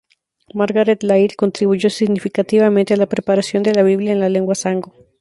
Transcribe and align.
Margaret 0.55 1.03
Laird 1.03 1.35
contribuyó 1.35 1.87
significativamente 1.91 2.95
a 2.95 2.97
la 2.97 3.05
preparación 3.05 3.61
de 3.61 3.75
la 3.75 3.83
Biblia 3.83 4.11
en 4.13 4.19
la 4.19 4.29
lengua 4.29 4.55
Sango. 4.55 4.95